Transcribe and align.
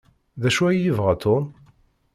D 0.41 0.43
acu 0.47 0.63
ay 0.67 0.77
yebɣa 0.83 1.13
Tom? 1.23 1.45